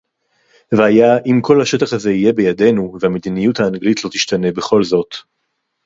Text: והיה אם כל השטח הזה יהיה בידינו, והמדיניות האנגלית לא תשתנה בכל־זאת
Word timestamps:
והיה 0.77 1.15
אם 1.25 1.41
כל 1.41 1.61
השטח 1.61 1.93
הזה 1.93 2.11
יהיה 2.11 2.33
בידינו, 2.33 2.93
והמדיניות 3.01 3.59
האנגלית 3.59 4.03
לא 4.03 4.09
תשתנה 4.09 4.51
בכל־זאת 4.51 5.15